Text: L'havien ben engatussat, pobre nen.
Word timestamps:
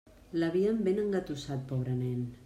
L'havien 0.43 0.79
ben 0.87 1.01
engatussat, 1.03 1.61
pobre 1.73 1.99
nen. 1.99 2.25